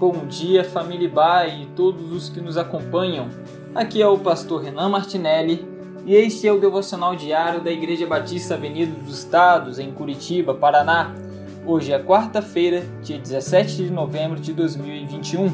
[0.00, 3.28] Bom dia, família Bai e todos os que nos acompanham.
[3.74, 5.62] Aqui é o pastor Renan Martinelli
[6.06, 11.14] e este é o devocional diário da Igreja Batista Avenida dos Estados, em Curitiba, Paraná.
[11.66, 15.52] Hoje é quarta-feira, dia 17 de novembro de 2021.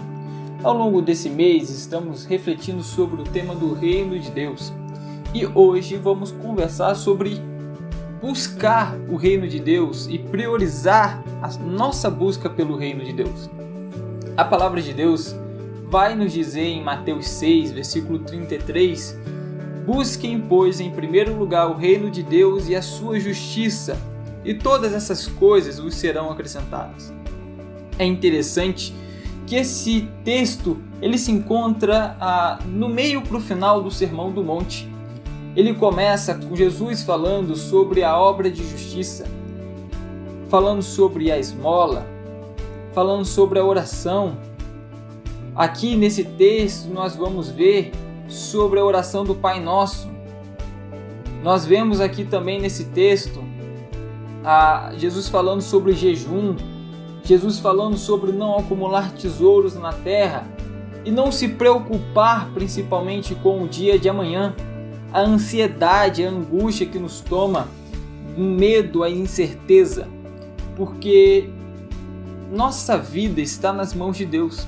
[0.62, 4.72] Ao longo desse mês, estamos refletindo sobre o tema do Reino de Deus
[5.34, 7.42] e hoje vamos conversar sobre
[8.22, 13.50] buscar o reino de Deus e priorizar a nossa busca pelo reino de Deus.
[14.36, 15.34] A palavra de Deus
[15.88, 19.18] vai nos dizer em Mateus 6, versículo 33:
[19.86, 23.98] Busquem, pois, em primeiro lugar o reino de Deus e a sua justiça,
[24.44, 27.12] e todas essas coisas vos serão acrescentadas.
[27.98, 28.94] É interessante
[29.46, 34.42] que esse texto ele se encontra ah, no meio para o final do Sermão do
[34.42, 34.88] Monte
[35.56, 39.24] ele começa com Jesus falando sobre a obra de justiça,
[40.50, 42.06] falando sobre a esmola,
[42.96, 44.38] falando sobre a oração.
[45.54, 47.92] Aqui nesse texto nós vamos ver
[48.26, 50.08] sobre a oração do Pai Nosso.
[51.42, 53.44] Nós vemos aqui também nesse texto
[54.96, 56.56] Jesus falando sobre jejum,
[57.22, 60.48] Jesus falando sobre não acumular tesouros na terra
[61.04, 64.56] e não se preocupar principalmente com o dia de amanhã
[65.12, 67.68] a ansiedade, a angústia que nos toma,
[68.38, 70.08] o medo, a incerteza,
[70.74, 71.50] porque
[72.50, 74.66] nossa vida está nas mãos de Deus.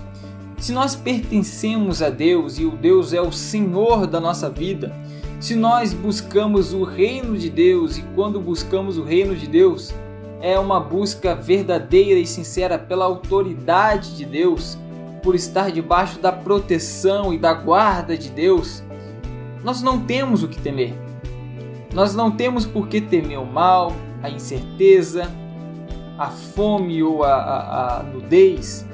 [0.58, 4.92] Se nós pertencemos a Deus e o Deus é o Senhor da nossa vida,
[5.40, 9.94] se nós buscamos o reino de Deus e quando buscamos o reino de Deus,
[10.40, 14.76] é uma busca verdadeira e sincera pela autoridade de Deus,
[15.22, 18.82] por estar debaixo da proteção e da guarda de Deus,
[19.62, 20.94] nós não temos o que temer.
[21.92, 23.92] Nós não temos por que temer o mal,
[24.22, 25.30] a incerteza,
[26.18, 28.84] a fome ou a, a, a nudez.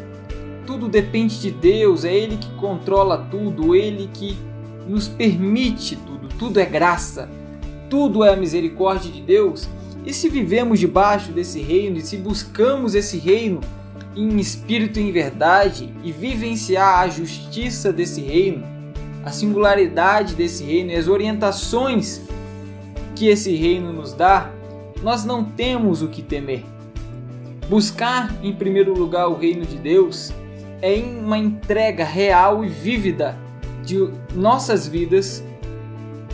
[0.66, 4.36] Tudo depende de Deus, é Ele que controla tudo, Ele que
[4.86, 7.28] nos permite tudo, tudo é graça,
[7.88, 9.68] tudo é a misericórdia de Deus.
[10.04, 13.60] E se vivemos debaixo desse reino, e se buscamos esse reino
[14.14, 18.62] em espírito e em verdade, e vivenciar a justiça desse reino,
[19.24, 22.20] a singularidade desse reino e as orientações
[23.16, 24.50] que esse reino nos dá,
[25.02, 26.73] nós não temos o que temer.
[27.68, 30.32] Buscar em primeiro lugar o reino de Deus
[30.82, 33.38] é uma entrega real e vívida
[33.82, 35.42] de nossas vidas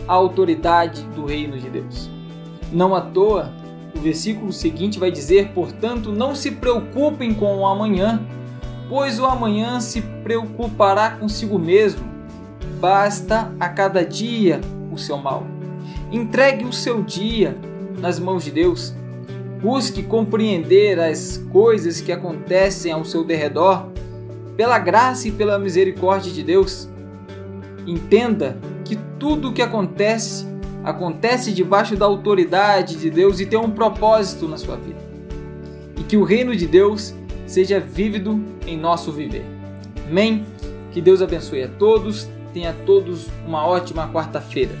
[0.07, 2.09] à autoridade do reino de Deus.
[2.71, 3.53] Não à toa,
[3.95, 8.21] o versículo seguinte vai dizer: portanto, não se preocupem com o amanhã,
[8.89, 12.11] pois o amanhã se preocupará consigo mesmo
[12.81, 14.59] basta a cada dia
[14.91, 15.45] o seu mal.
[16.11, 17.55] Entregue o seu dia
[17.99, 18.93] nas mãos de Deus.
[19.61, 23.87] Busque compreender as coisas que acontecem ao seu derredor
[24.57, 26.89] pela graça e pela misericórdia de Deus.
[27.85, 30.45] Entenda que tudo o que acontece
[30.83, 34.99] acontece debaixo da autoridade de Deus e tem um propósito na sua vida.
[35.97, 37.13] E que o reino de Deus
[37.45, 39.45] seja vívido em nosso viver.
[40.09, 40.43] Amém?
[40.91, 44.75] Que Deus abençoe a todos Tenha todos uma ótima quarta-feira.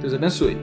[0.00, 0.56] Deus abençoe.